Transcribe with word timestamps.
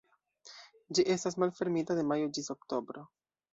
Ĝi 0.99 1.05
estas 1.17 1.37
malfermita 1.45 1.99
de 2.01 2.07
majo 2.15 2.35
ĝis 2.39 2.53
oktobro. 2.57 3.07